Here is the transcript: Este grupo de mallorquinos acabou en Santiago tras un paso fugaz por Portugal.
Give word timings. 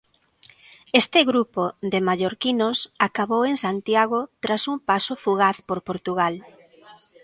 Este 1.01 1.19
grupo 1.31 1.63
de 1.91 1.99
mallorquinos 2.07 2.77
acabou 3.07 3.41
en 3.51 3.55
Santiago 3.65 4.19
tras 4.43 4.61
un 4.71 4.77
paso 4.89 5.13
fugaz 5.23 5.55
por 5.67 5.79
Portugal. 5.89 6.33